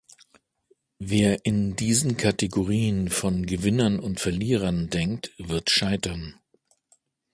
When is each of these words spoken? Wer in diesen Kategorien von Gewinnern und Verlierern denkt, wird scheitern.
Wer 0.97 1.45
in 1.45 1.75
diesen 1.75 2.17
Kategorien 2.17 3.11
von 3.11 3.45
Gewinnern 3.45 3.99
und 3.99 4.19
Verlierern 4.19 4.89
denkt, 4.89 5.31
wird 5.37 5.69
scheitern. 5.69 6.33